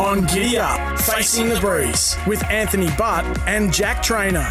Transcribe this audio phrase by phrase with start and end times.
[0.00, 4.46] On Giddy Up, Facing the Breeze with Anthony Butt and Jack Trainor.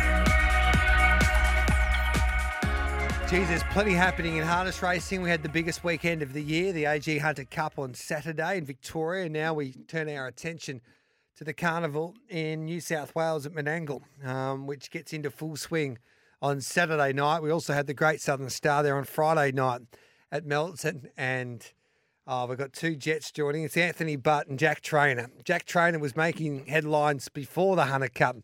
[3.29, 5.21] Geez, there's plenty happening in harness racing.
[5.23, 8.65] We had the biggest weekend of the year, the AG Hunter Cup on Saturday in
[8.65, 9.27] Victoria.
[9.27, 10.79] Now we turn our attention
[11.37, 15.97] to the carnival in New South Wales at Menangle, um, which gets into full swing
[16.41, 17.41] on Saturday night.
[17.41, 19.81] We also had the Great Southern Star there on Friday night
[20.31, 21.65] at Melton, and
[22.27, 23.63] oh, we've got two Jets joining.
[23.63, 25.29] It's Anthony Butt and Jack Trainor.
[25.43, 28.37] Jack Trainor was making headlines before the Hunter Cup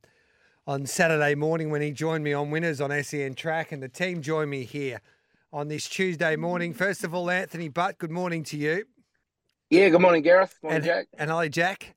[0.68, 4.22] on Saturday morning when he joined me on Winners on SEN Track, and the team
[4.22, 5.02] joined me here
[5.52, 6.74] on this Tuesday morning.
[6.74, 8.86] First of all, Anthony Butt, good morning to you.
[9.70, 10.55] Yeah, good morning, Gareth.
[10.62, 11.08] Good Morning, and, Jack.
[11.18, 11.96] And hello, Jack.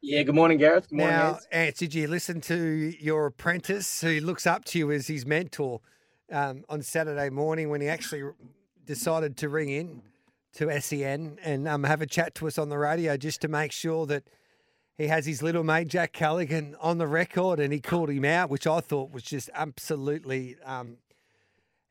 [0.00, 0.88] Yeah, good morning, Gareth.
[0.88, 4.90] Good morning, now, Ants, did you listen to your apprentice who looks up to you
[4.90, 5.80] as his mentor
[6.30, 8.24] um, on Saturday morning when he actually
[8.84, 10.02] decided to ring in
[10.54, 13.72] to SEN and um, have a chat to us on the radio just to make
[13.72, 14.24] sure that
[14.98, 18.50] he has his little mate Jack Callaghan on the record and he called him out,
[18.50, 20.56] which I thought was just absolutely.
[20.64, 20.98] Um,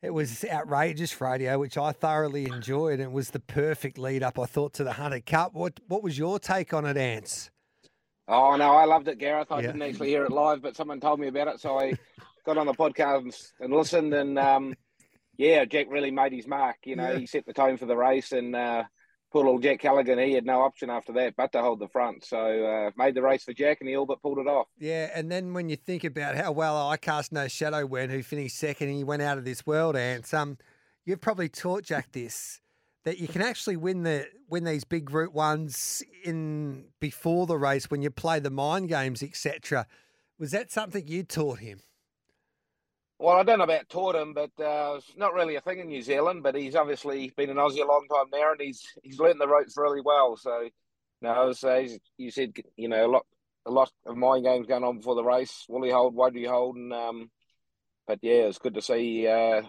[0.00, 4.36] it was outrageous radio, which I thoroughly enjoyed, and it was the perfect lead up,
[4.36, 5.54] I thought, to the Hunter Cup.
[5.54, 7.50] What What was your take on it, Ants?
[8.26, 9.52] Oh no, I loved it, Gareth.
[9.52, 9.66] I yeah.
[9.68, 11.94] didn't actually hear it live, but someone told me about it, so I
[12.44, 14.14] got on the podcast and, and listened.
[14.14, 14.74] And um,
[15.36, 16.76] yeah, Jack really made his mark.
[16.84, 17.18] You know, yeah.
[17.18, 18.84] he set the tone for the race, and uh,
[19.32, 22.24] poor old Jack Callaghan, he had no option after that but to hold the front.
[22.24, 24.66] So uh, made the race for Jack, and he all but pulled it off.
[24.78, 28.22] Yeah, and then when you think about how well I cast no shadow when who
[28.22, 30.34] finished second, and he went out of this world, Ants.
[30.34, 30.58] Um,
[31.04, 32.60] you've probably taught Jack this
[33.04, 37.90] that you can actually win the win these big Group Ones in before the race
[37.90, 39.86] when you play the mind games, etc.
[40.38, 41.80] Was that something you taught him?
[43.22, 45.86] Well, I don't know about taught him, but uh, it's not really a thing in
[45.86, 46.42] New Zealand.
[46.42, 49.46] But he's obviously been an Aussie a long time now, and he's he's learned the
[49.46, 50.36] ropes really well.
[50.36, 50.68] So,
[51.20, 51.86] no, so
[52.18, 53.24] you said you know a lot
[53.64, 55.64] a lot of mind games going on before the race.
[55.68, 56.16] Will he hold?
[56.16, 56.74] Why do you hold?
[56.74, 57.30] And um,
[58.08, 59.28] but yeah, it's good to see.
[59.28, 59.62] Uh,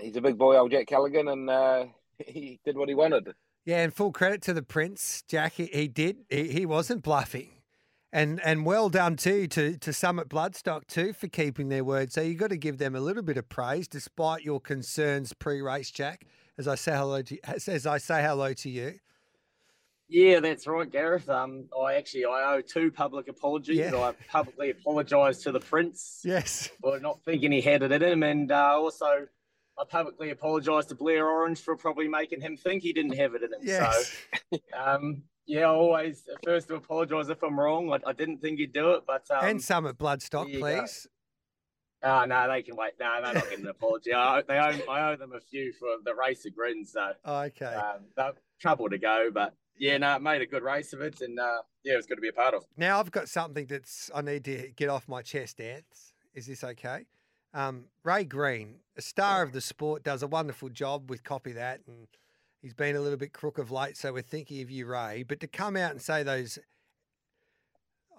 [0.00, 1.84] he's a big boy, old Jack Callaghan, and uh,
[2.28, 3.34] he did what he wanted.
[3.64, 5.54] Yeah, and full credit to the Prince, Jack.
[5.54, 6.18] He, he did.
[6.30, 7.50] He, he wasn't bluffing.
[8.10, 12.10] And and well done too to to Summit Bloodstock too for keeping their word.
[12.10, 15.90] So you've got to give them a little bit of praise, despite your concerns pre-race,
[15.90, 16.26] Jack.
[16.56, 18.94] As I say hello to as I say hello to you.
[20.08, 21.28] Yeah, that's right, Gareth.
[21.28, 23.76] Um, I actually I owe two public apologies.
[23.76, 23.94] Yeah.
[23.94, 26.22] I publicly apologise to the Prince.
[26.24, 26.70] Yes.
[26.80, 29.26] For not thinking he had it in him, and uh, also
[29.78, 33.42] I publicly apologise to Blair Orange for probably making him think he didn't have it
[33.42, 33.60] in him.
[33.62, 34.12] Yes.
[34.50, 37.90] So, um, yeah, always first to apologise if I'm wrong.
[37.90, 41.08] I, I, didn't think you'd do it, but um, and Summit Bloodstock, please.
[42.02, 42.92] Oh, no, they can wait.
[43.00, 44.12] No, they're not getting an apology.
[44.12, 46.92] I, they owe, I owe them a few for the race of grins.
[46.92, 47.74] So, okay.
[48.16, 51.40] Um, trouble to go, but yeah, no, it made a good race of it, and
[51.40, 52.64] uh, yeah, it was good to be a part of.
[52.76, 56.12] Now I've got something that's I need to get off my chest, Ants.
[56.34, 57.06] Is this okay?
[57.54, 61.80] Um, Ray Green, a star of the sport, does a wonderful job with copy that,
[61.86, 62.06] and
[62.60, 63.96] he's been a little bit crook of late.
[63.96, 65.24] So we're thinking of you, Ray.
[65.26, 66.58] But to come out and say those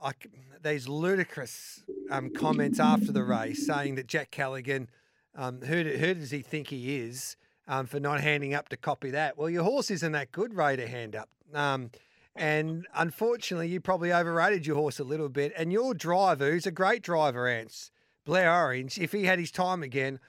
[0.01, 0.27] like
[0.63, 4.89] these ludicrous um, comments after the race, saying that Jack Callaghan,
[5.35, 7.35] um, who, who does he think he is
[7.67, 9.37] um, for not handing up to copy that?
[9.37, 11.29] Well, your horse isn't that good, Ray, to hand up.
[11.53, 11.91] Um,
[12.35, 15.51] and unfortunately, you probably overrated your horse a little bit.
[15.57, 17.91] And your driver, who's a great driver, Ants,
[18.25, 20.19] Blair Orange, if he had his time again,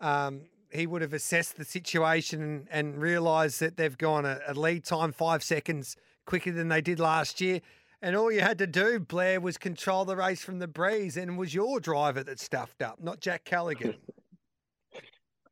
[0.00, 4.54] um, he would have assessed the situation and, and realised that they've gone a, a,
[4.54, 7.60] lead time five seconds quicker than they did last year.
[8.02, 11.36] And all you had to do, Blair, was control the race from the breeze, and
[11.36, 13.96] was your driver that stuffed up, not Jack Callaghan.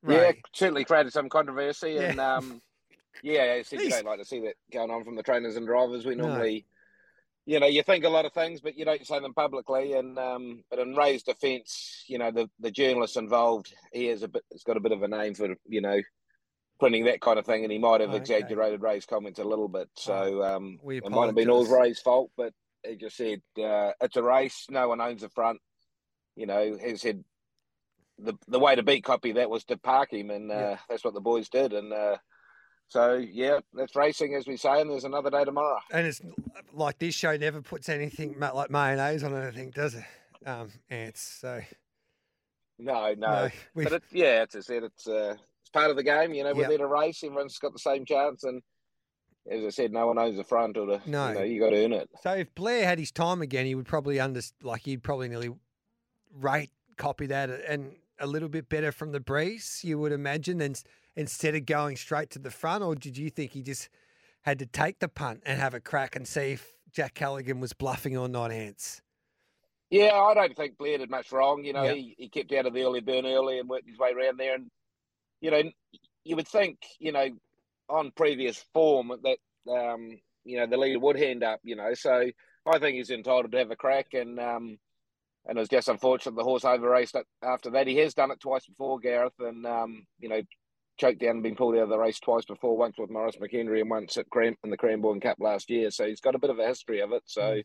[0.06, 2.03] Yeah, certainly created some controversy, yeah.
[2.03, 2.62] and um,
[3.25, 6.06] yeah, I you don't like to see that going on from the trainers and drivers.
[6.06, 6.65] We normally.
[6.69, 6.78] No
[7.48, 9.94] you know, you think a lot of things, but you don't say them publicly.
[9.94, 14.28] And um, but in Ray's defence, you know, the the journalist involved, he has a
[14.28, 15.98] bit, has got a bit of a name for you know,
[16.78, 18.19] printing that kind of thing, and he might have okay.
[18.19, 19.88] exaggerated Ray's comments a little bit.
[19.94, 22.52] So oh, um, it might have been all Ray's fault, but
[22.87, 24.67] he just said uh, it's a race.
[24.69, 25.58] No one owns the front.
[26.37, 27.25] You know, he said
[28.19, 30.76] the the way to beat Copy that was to park him, and uh, yeah.
[30.90, 31.94] that's what the boys did, and.
[31.94, 32.19] Uh,
[32.88, 35.79] so yeah, that's racing as we say, and there's another day tomorrow.
[35.93, 36.20] And it's
[36.73, 40.05] like this show never puts anything like mayonnaise on anything, does it?
[40.46, 41.38] Um, ants.
[41.40, 41.61] So
[42.79, 46.32] no, no, no but it, yeah, it's, it's it's uh, it's part of the game.
[46.32, 46.70] You know, we're yep.
[46.70, 47.23] there to race.
[47.23, 48.62] Everyone's got the same chance, and
[49.50, 51.00] as I said, no one owns the front or the.
[51.05, 52.08] No, you, know, you got to earn it.
[52.23, 55.50] So if Blair had his time again, he would probably under like he'd probably nearly
[56.35, 59.81] rate copy that and a little bit better from the breeze.
[59.82, 60.81] You would imagine, and
[61.19, 63.88] instead of going straight to the front, or did you think he just
[64.43, 67.73] had to take the punt and have a crack and see if Jack Callaghan was
[67.73, 69.03] bluffing or not, Ants?
[69.91, 71.65] Yeah, I don't think Blair did much wrong.
[71.65, 71.97] You know, yep.
[71.97, 74.55] he, he kept out of the early burn early and worked his way around there.
[74.55, 74.70] And,
[75.41, 75.62] you know,
[76.25, 77.29] you would think, you know,
[77.88, 79.38] on previous form that,
[79.73, 80.11] um,
[80.44, 81.94] you know, the leader would hand up, you know.
[81.94, 82.31] So
[82.64, 84.14] I think he's entitled to have a crack.
[84.14, 84.79] And, um,
[85.47, 87.88] and it was just unfortunate the horse over raced after that.
[87.88, 90.43] He has done it twice before, Gareth, and, um, you know,
[90.99, 93.81] choked down and been pulled out of the race twice before, once with Maurice McKendry
[93.81, 95.91] and once at Cram- in the Cranbourne Cup last year.
[95.91, 97.23] So he's got a bit of a history of it.
[97.27, 97.65] So, mm.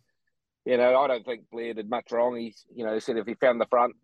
[0.65, 2.37] you know, I don't think Blair did much wrong.
[2.37, 3.95] He, you know, said if he found the front,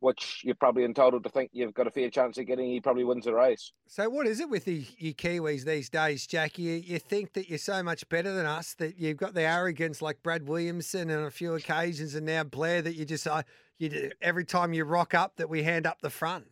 [0.00, 3.04] which you're probably entitled to think you've got a fair chance of getting, he probably
[3.04, 3.72] wins the race.
[3.86, 6.58] So, what is it with the you Kiwis these days, Jack?
[6.58, 10.02] You, you think that you're so much better than us that you've got the arrogance
[10.02, 13.42] like Brad Williamson and a few occasions, and now Blair that you just uh,
[13.78, 16.46] you every time you rock up that we hand up the front.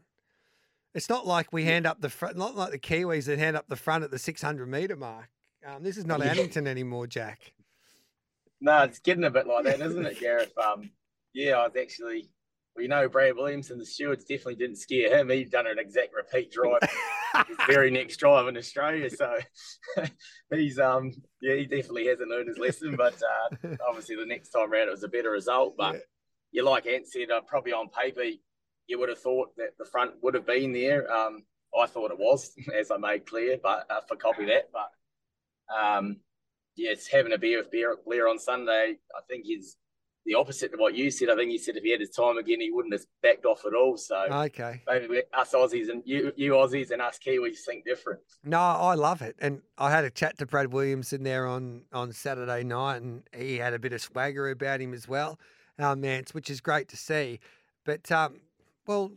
[0.95, 3.67] It's not like we hand up the front, not like the Kiwis that hand up
[3.69, 5.29] the front at the 600 metre mark.
[5.67, 7.53] Um, this is not Addington anymore, Jack.
[8.61, 10.53] No, it's getting a bit like that, isn't it, Gareth?
[10.57, 10.91] Um,
[11.33, 12.31] yeah, I was actually,
[12.75, 15.31] well, you know, Brad Williamson, the stewards definitely didn't scare him.
[15.31, 16.79] He'd done an exact repeat drive,
[17.49, 19.11] his very next drive in Australia.
[19.11, 19.37] So
[20.51, 22.95] he's, um, yeah, he definitely hasn't learned his lesson.
[22.97, 25.77] But uh, obviously, the next time around, it was a better result.
[25.77, 26.01] But yeah,
[26.53, 28.23] yeah like Ant said, uh, probably on paper,
[28.87, 31.11] you would have thought that the front would have been there.
[31.11, 31.45] Um,
[31.79, 34.71] I thought it was, as I made clear, but uh, for copy that.
[34.73, 36.19] But um,
[36.77, 38.97] yeah, it's having a beer with Blair on Sunday.
[39.17, 39.77] I think he's
[40.27, 41.29] the opposite of what you said.
[41.29, 43.65] I think he said if he had his time again, he wouldn't have backed off
[43.67, 43.97] at all.
[43.97, 48.21] So okay, maybe us Aussies and you, you Aussies and us Kiwis think different.
[48.43, 52.13] No, I love it, and I had a chat to Brad Williamson there on on
[52.13, 55.39] Saturday night, and he had a bit of swagger about him as well,
[55.79, 57.41] um, Mance, which is great to see.
[57.85, 58.37] But um,
[58.87, 59.13] well,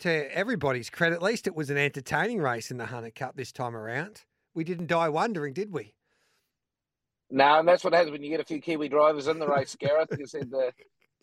[0.00, 3.52] to everybody's credit, at least it was an entertaining race in the Hunter Cup this
[3.52, 4.22] time around.
[4.54, 5.94] We didn't die wondering, did we?
[7.30, 9.76] No, and that's what happens when you get a few Kiwi drivers in the race,
[9.78, 10.08] Gareth.
[10.18, 10.72] You said the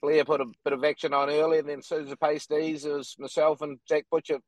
[0.02, 2.48] Blair put a bit of action on early, and then as soon as the pace
[2.52, 4.40] eased, it was myself and Zac Butcher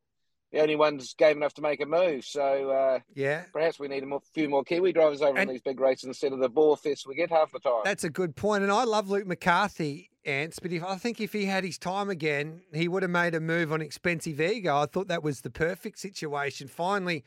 [0.51, 2.25] the only ones game enough to make a move.
[2.25, 5.55] So uh, yeah, perhaps we need a more, few more Kiwi drivers over and in
[5.55, 7.81] these big races instead of the ball fest we get half the time.
[7.83, 10.59] That's a good point, and I love Luke McCarthy, Ants.
[10.59, 13.39] But if I think if he had his time again, he would have made a
[13.39, 14.77] move on expensive ego.
[14.77, 16.67] I thought that was the perfect situation.
[16.67, 17.23] Finally,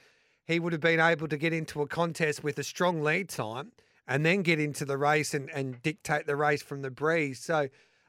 [0.47, 3.73] he would have been able to get into a contest with a strong lead time,
[4.07, 7.41] and then get into the race and, and dictate the race from the breeze.
[7.41, 7.69] So.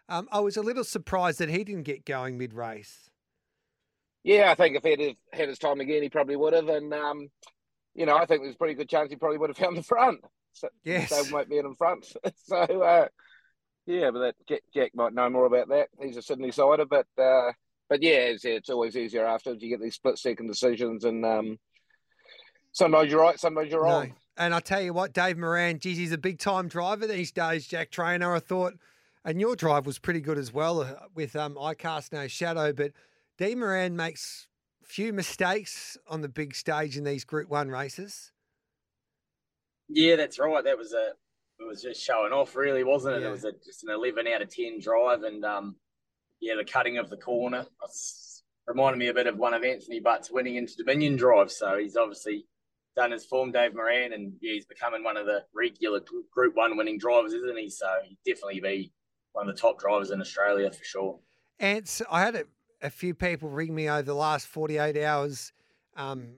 [0.10, 3.10] Um, I was a little surprised that he didn't get going mid race.
[4.24, 6.70] Yeah, I think if he'd have had his time again, he probably would have.
[6.70, 7.30] And, um,
[7.94, 9.84] you know, I think there's a pretty good chance he probably would have found the
[9.84, 10.22] front.
[10.54, 11.10] So, yes.
[11.10, 12.06] So might be in front.
[12.36, 13.08] so, uh,
[13.86, 15.90] yeah, but that Jack, Jack, might know more about that.
[16.02, 17.52] He's a Sydney sider, but uh,
[17.90, 19.62] but yeah, it's, it's always easier afterwards.
[19.62, 21.60] You get these split second decisions, and um,
[22.72, 24.08] sometimes you're right, sometimes you're wrong.
[24.08, 24.14] No.
[24.36, 27.68] And I tell you what, Dave Moran, geez, he's a big time driver these days.
[27.68, 28.74] Jack Trainor, I thought,
[29.24, 32.74] and your drive was pretty good as well uh, with um, I cast no shadow,
[32.74, 32.94] but
[33.38, 34.48] D Moran makes
[34.84, 38.32] few mistakes on the big stage in these Group One races.
[39.90, 40.64] Yeah, that's right.
[40.64, 41.12] That was a
[41.64, 43.22] it was just showing off, really, wasn't it?
[43.22, 43.30] Yeah.
[43.30, 45.76] It was a, just an eleven out of ten drive, and um,
[46.40, 47.66] yeah, the cutting of the corner
[48.68, 51.52] reminded me a bit of one of Anthony Butt's winning Inter Dominion drive.
[51.52, 52.46] So he's obviously
[52.96, 56.00] done his form, Dave Moran, and yeah, he's becoming one of the regular
[56.32, 57.70] Group One winning drivers, isn't he?
[57.70, 58.92] So he'd definitely be
[59.34, 61.20] one of the top drivers in Australia for sure.
[61.60, 62.44] Ants, I had a
[62.84, 65.54] a few people ring me over the last 48 hours,
[65.96, 66.36] um,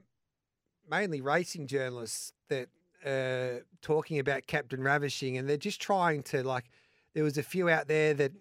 [0.90, 2.70] mainly racing journalists that
[3.06, 6.66] uh, talking about Captain Ravishing, and they're just trying to like.
[7.14, 8.32] There was a few out there that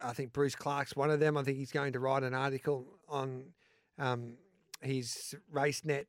[0.00, 1.36] I think Bruce Clark's one of them.
[1.36, 3.44] I think he's going to write an article on
[3.98, 4.34] um,
[4.80, 6.06] his RaceNet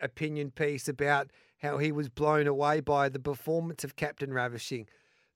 [0.00, 1.30] opinion piece about
[1.62, 4.86] how he was blown away by the performance of Captain Ravishing.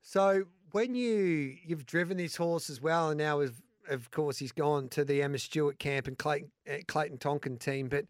[0.02, 4.52] So when you you've driven this horse as well, and now have of course, he's
[4.52, 7.88] gone to the Emma Stewart camp and Clayton, uh, Clayton Tonkin team.
[7.88, 8.06] But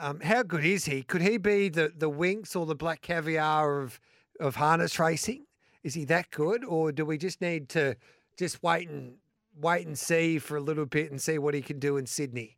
[0.00, 1.02] um, how good is he?
[1.02, 4.00] Could he be the, the Winx or the Black Caviar of,
[4.40, 5.44] of harness racing?
[5.82, 7.96] Is he that good, or do we just need to
[8.38, 9.14] just wait and
[9.60, 12.56] wait and see for a little bit and see what he can do in Sydney?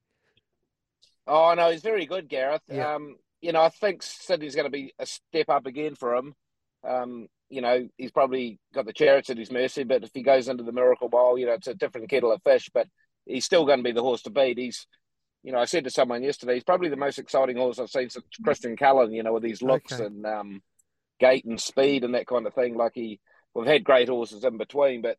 [1.26, 2.62] Oh no, he's very good, Gareth.
[2.68, 2.94] Yeah.
[2.94, 6.34] Um, you know, I think Sydney's going to be a step up again for him.
[6.84, 10.48] Um, you know, he's probably got the chariots at his mercy, but if he goes
[10.48, 12.86] into the Miracle Mile, you know, it's a different kettle of fish, but
[13.26, 14.58] he's still going to be the horse to beat.
[14.58, 14.86] He's,
[15.42, 18.10] you know, I said to someone yesterday, he's probably the most exciting horse I've seen
[18.10, 20.04] since Christian Cullen, you know, with his looks okay.
[20.04, 20.62] and um,
[21.18, 22.76] gait and speed and that kind of thing.
[22.76, 23.20] Like he,
[23.54, 25.16] we've had great horses in between, but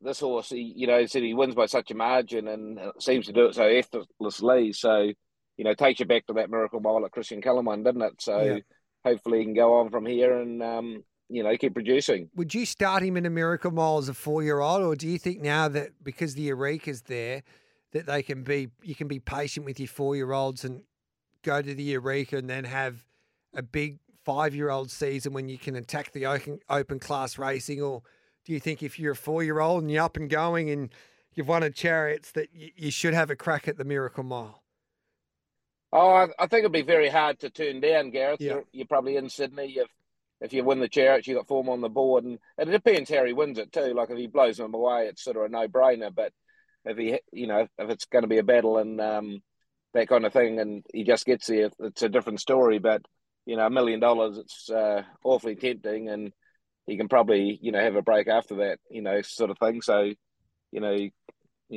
[0.00, 3.32] this horse, he, you know, said he wins by such a margin and seems to
[3.32, 4.72] do it so effortlessly.
[4.72, 5.10] So,
[5.56, 8.20] you know, takes you back to that Miracle Mile at Christian Cullen one, didn't it?
[8.20, 8.58] So, yeah
[9.04, 12.28] hopefully he can go on from here and um, you know keep producing.
[12.34, 15.06] Would you start him in a Miracle Mile as a four year old, or do
[15.06, 17.42] you think now that because the Eureka's there,
[17.94, 20.82] that they can be you can be patient with your four year olds and
[21.42, 23.06] go to the Eureka and then have
[23.54, 27.80] a big five year old season when you can attack the open, open class racing,
[27.80, 28.02] or
[28.44, 30.90] do you think if you're a four year old and you're up and going and
[31.34, 34.62] you've won a chariots that you, you should have a crack at the Miracle Mile?
[35.92, 38.40] Oh, I, I, think it'd be very hard to turn down, Gareth.
[38.40, 38.54] Yeah.
[38.54, 39.76] You're, you're, probably in Sydney.
[39.76, 39.88] If
[40.40, 43.24] if you win the chariots, you've got form on the board, and it depends how
[43.24, 43.94] he wins it too.
[43.94, 46.12] Like if he blows them away, it's sort of a no brainer.
[46.12, 46.32] But
[46.84, 49.42] if he, you know, if it's going to be a battle and um,
[49.94, 52.78] that kind of thing, and he just gets there, it's a different story.
[52.78, 53.02] But
[53.46, 56.32] you know, a million dollars, it's uh, awfully tempting, and
[56.86, 59.82] he can probably, you know, have a break after that, you know, sort of thing.
[59.82, 60.12] So,
[60.70, 60.92] you know,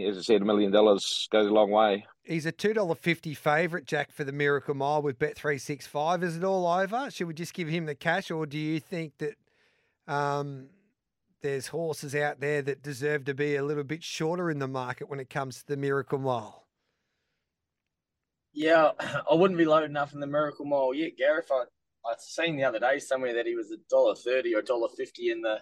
[0.07, 2.05] as I said, a million dollars goes a long way.
[2.23, 5.87] He's a two dollar fifty favourite, Jack, for the Miracle Mile with Bet three six
[5.87, 6.23] five.
[6.23, 7.09] Is it all over?
[7.09, 9.35] Should we just give him the cash, or do you think that
[10.07, 10.67] um,
[11.47, 15.09] there's horses out there that deserve to be a little bit shorter in the market
[15.09, 16.67] when it comes to the Miracle Mile?
[18.53, 21.49] Yeah, I wouldn't be loading up in the Miracle Mile yet, Gareth.
[21.51, 21.63] I
[22.05, 25.31] I seen the other day somewhere that he was a dollar thirty or dollar fifty
[25.31, 25.61] in the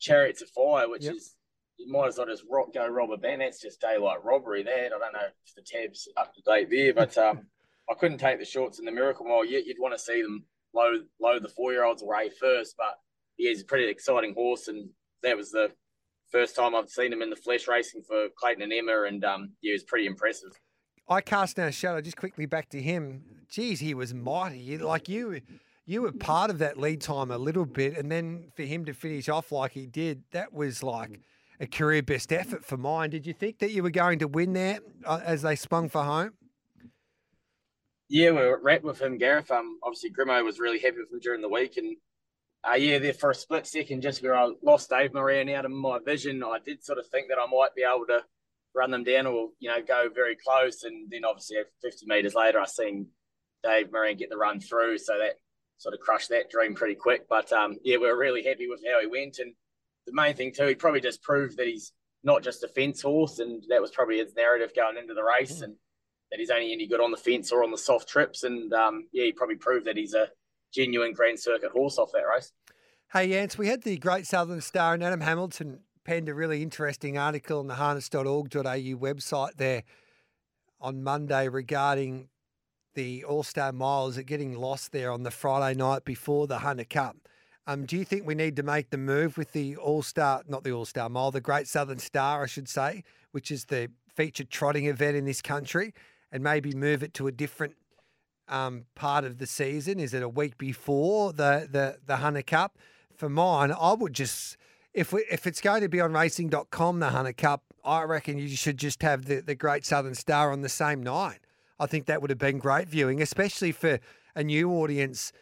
[0.00, 1.14] Chariots of Fire, which yep.
[1.14, 1.34] is
[1.76, 3.40] you might as well just rock, go rob a bank.
[3.40, 4.62] That's just daylight robbery.
[4.62, 7.46] There, I don't know if the tab's up to date there, but um,
[7.90, 9.66] I couldn't take the shorts in the Miracle Mile yet.
[9.66, 12.98] You'd want to see them load load the four year olds away first, but
[13.38, 14.88] yeah, he's a pretty exciting horse, and
[15.22, 15.70] that was the
[16.30, 19.52] first time I've seen him in the flesh racing for Clayton and Emma, and um,
[19.62, 20.50] yeah, it was pretty impressive.
[21.08, 22.00] I cast no shadow.
[22.00, 23.24] Just quickly back to him.
[23.48, 24.78] Geez, he was mighty.
[24.78, 25.40] Like you,
[25.84, 28.94] you were part of that lead time a little bit, and then for him to
[28.94, 31.20] finish off like he did, that was like
[31.60, 33.10] a career best effort for mine.
[33.10, 36.02] Did you think that you were going to win there uh, as they spun for
[36.02, 36.32] home?
[38.08, 39.50] Yeah, we were right with him, Gareth.
[39.50, 41.96] Um, obviously Grimo was really happy with him during the week, and
[42.68, 45.70] uh, yeah, there for a split second, just where I lost Dave Moran out of
[45.70, 48.22] my vision, I did sort of think that I might be able to
[48.74, 52.60] run them down or you know go very close, and then obviously 50 meters later,
[52.60, 53.08] I seen
[53.62, 55.38] Dave Moran get the run through, so that
[55.78, 57.28] sort of crushed that dream pretty quick.
[57.28, 59.54] But um, yeah, we are really happy with how he went, and
[60.06, 61.92] the main thing too, he probably just proved that he's
[62.22, 65.60] not just a fence horse, and that was probably his narrative going into the race,
[65.60, 65.64] mm.
[65.64, 65.76] and
[66.30, 68.42] that he's only any good on the fence or on the soft trips.
[68.42, 70.28] And um, yeah, he probably proved that he's a
[70.74, 72.52] genuine Grand Circuit horse off that race.
[73.12, 77.16] Hey, Yance, we had the Great Southern Star and Adam Hamilton penned a really interesting
[77.16, 79.84] article on the harness.org.au website there
[80.80, 82.28] on Monday regarding
[82.94, 86.84] the All Star Miles are getting lost there on the Friday night before the Hunter
[86.84, 87.16] Cup.
[87.66, 90.64] Um, do you think we need to make the move with the All Star, not
[90.64, 94.50] the All Star Mile, the Great Southern Star, I should say, which is the featured
[94.50, 95.94] trotting event in this country,
[96.30, 97.74] and maybe move it to a different
[98.48, 99.98] um, part of the season?
[99.98, 102.78] Is it a week before the the the Hunter Cup?
[103.16, 104.56] For mine, I would just
[104.92, 108.48] if we, if it's going to be on racing.com, the Hunter Cup, I reckon you
[108.48, 111.40] should just have the, the Great Southern Star on the same night.
[111.78, 113.98] I think that would have been great viewing, especially for
[114.34, 115.32] a new audience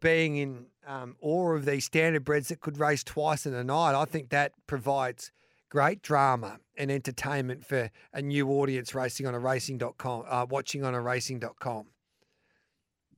[0.00, 4.04] being in um, awe of these standardbreds that could race twice in a night, I
[4.04, 5.30] think that provides
[5.68, 10.94] great drama and entertainment for a new audience racing on a racing.com, uh, watching on
[10.94, 11.86] a racing.com.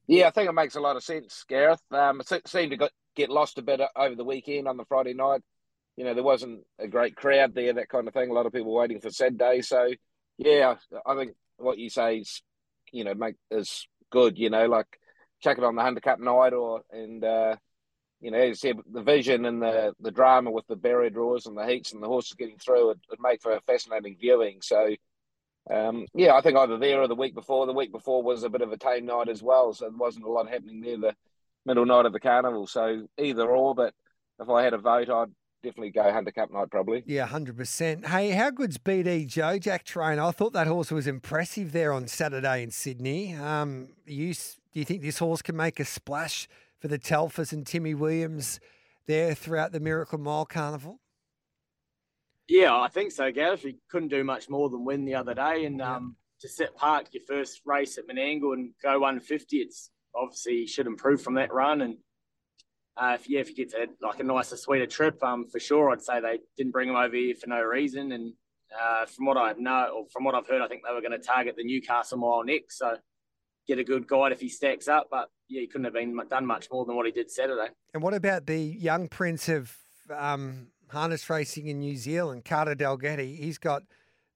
[0.06, 1.82] Yeah, I think it makes a lot of sense, Gareth.
[1.90, 5.42] Um, it seemed to get lost a bit over the weekend on the Friday night.
[5.96, 8.30] You know, there wasn't a great crowd there, that kind of thing.
[8.30, 9.62] A lot of people waiting for Saturday.
[9.62, 9.90] So,
[10.38, 12.42] yeah, I think what you say is,
[12.92, 14.38] you know, make is good.
[14.38, 14.86] You know, like
[15.42, 17.56] check it on the handicap night or and uh,
[18.20, 21.46] you know, as you said, the vision and the the drama with the barrier draws
[21.46, 24.58] and the heats and the horses getting through it would make for a fascinating viewing.
[24.62, 24.94] So
[25.70, 27.66] um, yeah, I think either there or the week before.
[27.66, 30.24] The week before was a bit of a tame night as well, so there wasn't
[30.24, 31.14] a lot happening there the
[31.64, 32.66] middle night of the carnival.
[32.66, 33.92] So either or, but
[34.40, 35.30] if I had a vote, I'd
[35.62, 37.02] definitely go Hunter Cup night probably.
[37.06, 38.06] Yeah, hundred percent.
[38.06, 40.22] Hey, how good's BD Joe Jack Trainor?
[40.22, 43.34] I thought that horse was impressive there on Saturday in Sydney.
[43.34, 47.66] Um, you do you think this horse can make a splash for the Telfers and
[47.66, 48.60] Timmy Williams
[49.06, 51.00] there throughout the Miracle Mile Carnival?
[52.48, 53.62] Yeah, I think so, Gareth.
[53.62, 55.64] He couldn't do much more than win the other day.
[55.64, 55.96] And yeah.
[55.96, 60.66] um, to set park your first race at Menangle and go 150, it's obviously he
[60.66, 61.80] should improve from that run.
[61.80, 61.96] And
[62.96, 65.90] uh, if, yeah, if he gets a, like a nicer, sweeter trip, um, for sure,
[65.90, 68.12] I'd say they didn't bring him over here for no reason.
[68.12, 68.32] And
[68.80, 71.18] uh, from what I know, or from what I've heard, I think they were going
[71.18, 72.78] to target the Newcastle Mile next.
[72.78, 72.96] So
[73.66, 75.08] get a good guide if he stacks up.
[75.10, 77.68] But yeah, he couldn't have been done much more than what he did Saturday.
[77.92, 79.76] And what about the young prince of
[80.14, 83.38] um, harness racing in New Zealand, Carter Dalgety?
[83.38, 83.82] He's got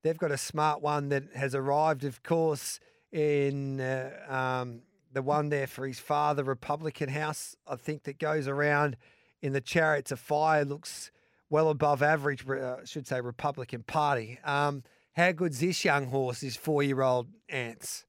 [0.03, 2.81] they've got a smart one that has arrived, of course,
[3.13, 8.47] in uh, um, the one there for his father, Republican House, I think that goes
[8.47, 8.97] around
[9.43, 11.11] in the Chariots of Fire, looks
[11.49, 14.39] well above average, uh, I should say, Republican Party.
[14.45, 18.05] Um, how good's this young horse, this four year old Ants?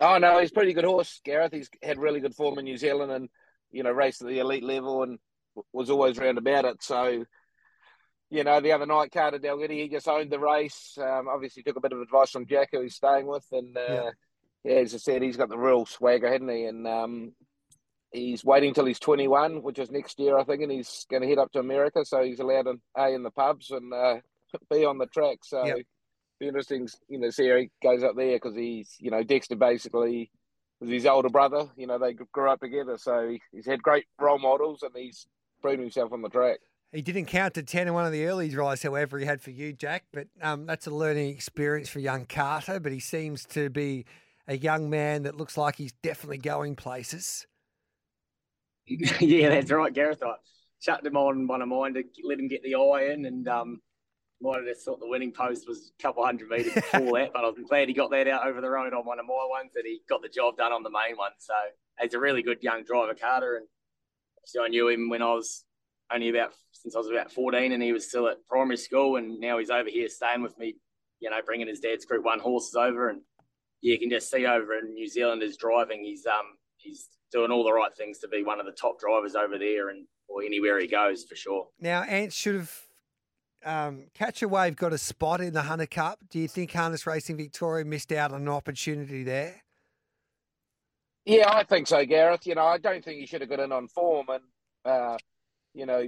[0.00, 1.52] Oh, no, he's a pretty good horse, Gareth.
[1.52, 3.28] He's had really good form in New Zealand and,
[3.70, 5.18] you know, raced at the elite level and
[5.72, 6.82] was always round about it.
[6.82, 7.24] So,
[8.30, 10.96] you know, the other night, Carter Dalgety, he just owned the race.
[11.00, 13.44] Um, obviously, took a bit of advice from Jack, who he's staying with.
[13.52, 14.10] And, uh, yeah.
[14.64, 14.74] yeah.
[14.76, 16.64] as I said, he's got the real swagger, hasn't he?
[16.64, 17.32] And um,
[18.12, 21.28] he's waiting till he's 21, which is next year, I think, and he's going to
[21.28, 22.04] head up to America.
[22.04, 24.16] So he's allowed an A in the pubs and uh,
[24.70, 25.38] B on the track.
[25.42, 25.78] So yep.
[26.38, 29.56] be interesting, you know, see how he goes up there because he's, you know, Dexter
[29.56, 30.30] basically
[30.80, 31.66] was his older brother.
[31.76, 32.98] You know, they grew up together.
[32.98, 35.26] So he's had great role models and he's
[35.62, 36.58] proven himself on the track.
[36.92, 39.50] He didn't count to 10 in one of the early drives, however, he had for
[39.50, 40.04] you, Jack.
[40.12, 42.80] But um, that's a learning experience for young Carter.
[42.80, 44.04] But he seems to be
[44.46, 47.46] a young man that looks like he's definitely going places.
[48.86, 50.22] yeah, that's right, Gareth.
[50.22, 50.34] I
[50.80, 53.80] shut him on one of mine to let him get the eye in, and um,
[54.42, 57.44] might have just thought the winning post was a couple hundred metres before that, but
[57.44, 59.84] I'm glad he got that out over the road on one of my ones, and
[59.86, 61.30] he got the job done on the main one.
[61.38, 61.54] So
[62.00, 63.66] he's a really good young driver, Carter, and
[64.44, 65.64] so I knew him when I was
[66.12, 69.38] only about since I was about 14, and he was still at primary school, and
[69.40, 70.74] now he's over here staying with me,
[71.20, 73.20] you know, bringing his dad's Group One horses over, and
[73.80, 76.04] you can just see over in New Zealand his driving.
[76.04, 79.34] He's um he's doing all the right things to be one of the top drivers
[79.34, 81.68] over there and or anywhere he goes for sure.
[81.80, 82.72] Now, Ant should have
[83.64, 86.18] um, Catch a Wave got a spot in the Hunter Cup.
[86.30, 89.62] Do you think Harness Racing Victoria missed out on an opportunity there?
[91.24, 92.46] Yeah, I think so, Gareth.
[92.46, 94.42] You know, I don't think he should have got in on form and,
[94.84, 95.16] uh,
[95.74, 96.06] you know,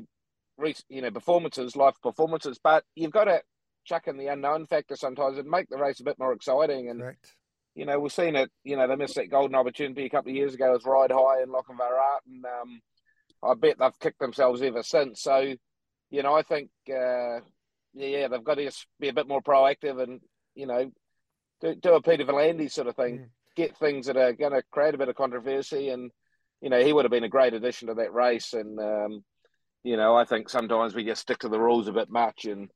[0.59, 2.59] re- you know, performances, life performances.
[2.62, 3.42] But you've got to
[3.85, 6.88] chuck in the unknown factor sometimes and make the race a bit more exciting.
[6.90, 7.00] And
[7.75, 8.50] you know, we've seen it.
[8.64, 11.42] You know, they missed that golden opportunity a couple of years ago with Ride High
[11.42, 12.80] and Lochinvar and um,
[13.42, 15.23] I bet they've kicked themselves ever since.
[15.23, 15.54] So,
[16.11, 17.41] you know, I think, uh,
[17.95, 20.21] yeah, they've got to be a bit more proactive and,
[20.54, 20.91] you know,
[21.60, 23.19] do, do a Peter V'landys sort of thing.
[23.19, 23.28] Mm.
[23.56, 25.90] Get things that are going to create a bit of controversy.
[25.90, 26.10] And,
[26.60, 28.52] you know, he would have been a great addition to that race.
[28.52, 29.25] And, um,
[29.82, 32.71] you know, I think sometimes we just stick to the rules a bit much and,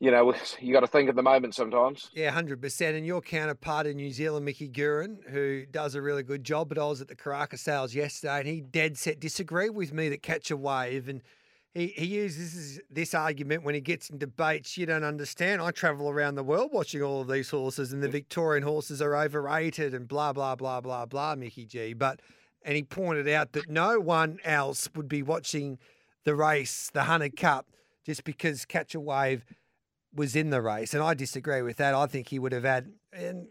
[0.00, 2.10] you know, you got to think at the moment sometimes.
[2.12, 2.96] Yeah, hundred percent.
[2.96, 6.68] And your counterpart in New Zealand, Mickey Guerin, who does a really good job.
[6.68, 10.08] But I was at the Karaka sales yesterday, and he dead set disagreed with me
[10.10, 11.22] that catch a wave, and
[11.74, 14.76] he he uses this argument when he gets in debates.
[14.76, 15.60] You don't understand.
[15.60, 19.16] I travel around the world watching all of these horses, and the Victorian horses are
[19.16, 21.34] overrated, and blah blah blah blah blah.
[21.34, 22.20] Mickey G, but
[22.62, 25.78] and he pointed out that no one else would be watching
[26.24, 27.66] the race, the Hunter Cup,
[28.06, 29.44] just because catch a wave
[30.14, 31.92] was in the race, and I disagree with that.
[31.92, 33.48] I think he would have had and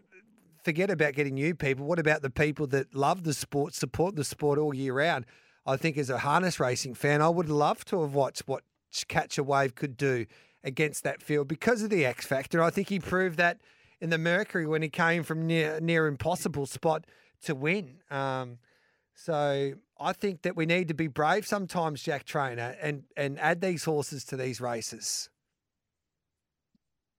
[0.64, 1.84] forget about getting new people.
[1.84, 5.26] What about the people that love the sport, support the sport all year round?
[5.66, 8.62] I think as a harness racing fan, I would love to have watched what
[9.08, 10.26] Catch a Wave could do
[10.62, 12.62] against that field because of the X factor.
[12.62, 13.60] I think he proved that
[14.00, 17.06] in the Mercury when he came from near near impossible spot
[17.42, 18.00] to win.
[18.10, 18.58] Um,
[19.14, 23.60] so I think that we need to be brave sometimes, Jack Trainor, and and add
[23.60, 25.30] these horses to these races.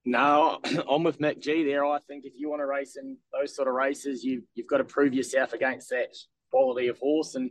[0.04, 1.84] No, I'm with Mick G there.
[1.84, 4.78] I think if you want to race in those sort of races, you you've got
[4.78, 6.14] to prove yourself against that
[6.50, 7.34] quality of horse.
[7.34, 7.50] And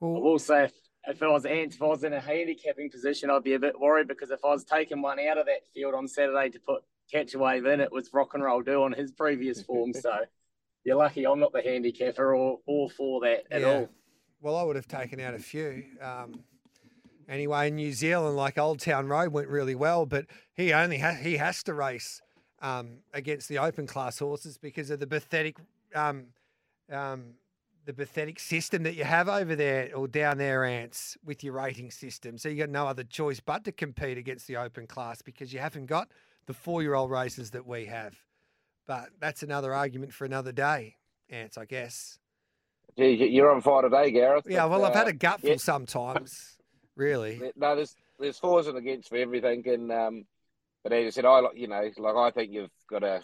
[0.00, 0.72] well, I will say, if,
[1.06, 3.78] if I was Ant, if I was in a handicapping position, I'd be a bit
[3.78, 6.82] worried because if I was taking one out of that field on Saturday to put
[7.10, 9.92] catch a wave in, it was rock and roll do on his previous form.
[9.92, 10.12] so
[10.84, 13.66] you're lucky I'm not the handicapper or or for that at yeah.
[13.66, 13.88] all.
[14.40, 15.84] Well, I would have taken out a few.
[16.00, 16.40] Um,
[17.28, 21.18] anyway in New Zealand, like Old Town Road went really well, but he only ha-
[21.20, 22.20] he has to race
[22.62, 25.56] um, against the open class horses because of the pathetic
[25.94, 26.26] um,
[26.90, 27.34] um,
[27.86, 31.90] the pathetic system that you have over there or down there, ants, with your rating
[31.90, 32.36] system.
[32.36, 35.60] So you got no other choice but to compete against the open class because you
[35.60, 36.08] haven't got
[36.46, 38.14] the four year old races that we have.
[38.86, 40.96] But that's another argument for another day,
[41.30, 42.18] ants, I guess.
[42.98, 44.46] Gee, you're on fire today, Gareth.
[44.48, 45.56] Yeah, well, uh, I've had a gutful yeah.
[45.56, 46.56] sometimes.
[46.96, 47.52] Really?
[47.56, 50.24] No, there's there's fours and against for everything, and um,
[50.82, 53.22] but as I said, I you know, like I think you've got to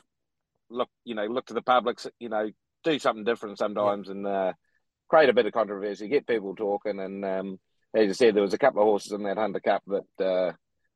[0.69, 2.51] look, you know, look to the public, you know,
[2.83, 4.13] do something different sometimes, yeah.
[4.13, 4.53] and uh,
[5.09, 7.61] create a bit of controversy, get people talking, and um,
[7.95, 10.53] as I said, there was a couple of horses in that Hunter Cup that uh,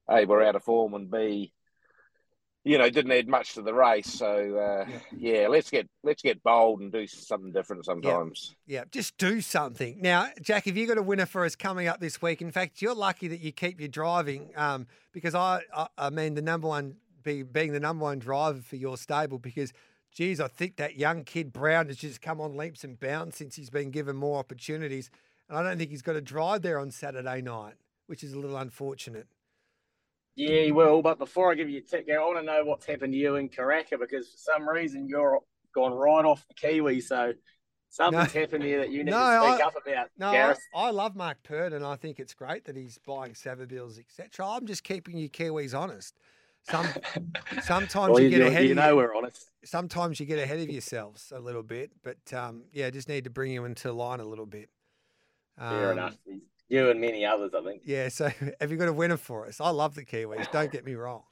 [0.08, 1.52] a were out of form, and b
[2.66, 4.12] you know, didn't add much to the race.
[4.12, 5.42] So uh, yeah.
[5.42, 5.48] yeah.
[5.48, 8.56] let's get let's get bold and do something different sometimes.
[8.66, 8.80] Yeah.
[8.80, 9.98] yeah, just do something.
[10.00, 12.42] Now, Jack, have you got a winner for us coming up this week?
[12.42, 16.34] In fact, you're lucky that you keep your driving um, because I, I, I mean
[16.34, 19.72] the number one be, being the number one driver for your stable because
[20.16, 23.54] geez, I think that young kid Brown has just come on leaps and bounds since
[23.54, 25.10] he's been given more opportunities.
[25.48, 27.74] And I don't think he's got a drive there on Saturday night,
[28.06, 29.28] which is a little unfortunate.
[30.34, 31.02] Yeah, he will.
[31.02, 33.36] But before I give you a tip, I want to know what's happened to you
[33.36, 35.38] in Karaka because for some reason you're
[35.74, 37.00] gone right off the Kiwi.
[37.00, 37.34] So
[37.90, 40.08] something's no, happened here that you need no, to speak I, up about.
[40.18, 40.58] No, Gareth.
[40.74, 44.46] I, I love Mark Purd and I think it's great that he's buying Savabills, etc.
[44.46, 46.18] I'm just keeping you Kiwis honest.
[46.68, 46.86] Some
[47.62, 48.64] sometimes well, you, get ahead.
[48.64, 49.50] You of know you, we're honest.
[49.64, 53.30] Sometimes you get ahead of yourselves a little bit, but um, yeah, just need to
[53.30, 54.68] bring you into line a little bit.
[55.58, 56.16] Um, Fair enough.
[56.68, 57.82] You and many others, I think.
[57.84, 58.08] Yeah.
[58.08, 58.28] So,
[58.60, 59.60] have you got a winner for us?
[59.60, 60.50] I love the Kiwis.
[60.50, 61.22] Don't get me wrong.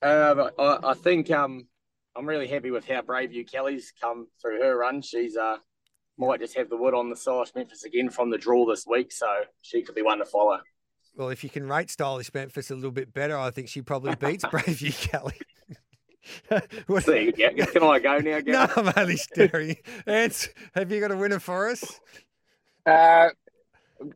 [0.00, 1.66] Uh, I, I think um,
[2.16, 5.02] I'm really happy with how brave you Kelly's come through her run.
[5.02, 5.58] She's uh,
[6.16, 9.12] might just have the wood on the side Memphis again from the draw this week,
[9.12, 9.26] so
[9.62, 10.60] she could be one to follow.
[11.18, 14.14] Well, if you can rate stylish Memphis a little bit better, I think she probably
[14.20, 15.34] beats Brave You Kelly.
[16.86, 18.40] what, See, yeah, can I go now?
[18.40, 18.46] Gareth?
[18.46, 19.76] No, I'm only staring.
[20.06, 22.00] Ants, have you got a winner for us?
[22.86, 23.30] Uh,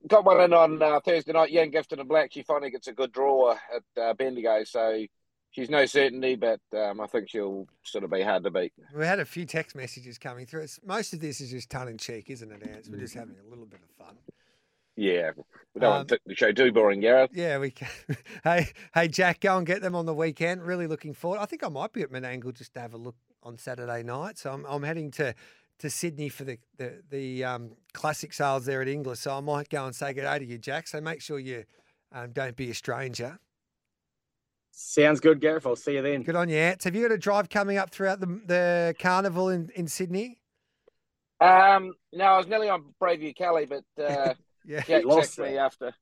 [0.07, 1.51] got one in on uh, Thursday night.
[1.51, 2.33] Young Gifted and Black.
[2.33, 5.05] She finally gets a good draw at uh, Bendigo, so
[5.51, 8.73] she's no certainty, but um, I think she'll sort of be hard to beat.
[8.95, 10.63] We had a few text messages coming through.
[10.63, 12.89] It's, most of this is just tongue in cheek, isn't it, Ants?
[12.89, 14.17] We're just having a little bit of fun.
[14.97, 15.31] Yeah,
[15.75, 17.31] we don't um, want to the show too boring, Gareth.
[17.33, 17.89] Yeah, we can.
[18.45, 20.63] hey, hey, Jack, go and get them on the weekend.
[20.63, 21.41] Really looking forward.
[21.41, 24.39] I think I might be at Menangle just to have a look on Saturday night.
[24.39, 25.35] So I'm, I'm heading to
[25.79, 29.21] to Sydney for the the, the um, classic sales there at Inglis.
[29.21, 30.87] So I might go and say good day to you, Jack.
[30.89, 31.65] So make sure you
[32.13, 33.39] um, don't be a stranger.
[34.73, 35.67] Sounds good, Gareth.
[35.67, 36.23] I'll see you then.
[36.23, 36.85] Good on you, Ants.
[36.85, 40.39] Have you got a drive coming up throughout the the carnival in, in Sydney?
[41.41, 44.35] Um, no, I was nearly on Braveview Kelly, but uh,
[44.67, 45.93] yeah, Jack lost me after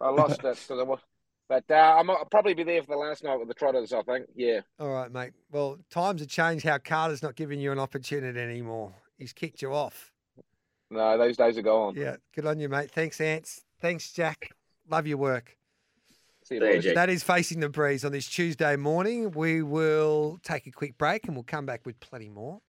[0.00, 1.00] I lost it because I was.
[1.48, 4.26] But uh, I'll probably be there for the last night with the Trotters, I think.
[4.36, 4.60] Yeah.
[4.78, 5.32] All right, mate.
[5.50, 6.66] Well, times have changed.
[6.66, 8.92] How Carter's not giving you an opportunity anymore.
[9.16, 10.12] He's kicked you off.
[10.90, 11.94] No, those days are gone.
[11.96, 12.90] Yeah, good on you, mate.
[12.90, 13.62] Thanks, Ants.
[13.80, 14.50] Thanks, Jack.
[14.90, 15.56] Love your work.
[16.44, 19.30] See you that is facing the breeze on this Tuesday morning.
[19.32, 22.62] We will take a quick break and we'll come back with plenty more.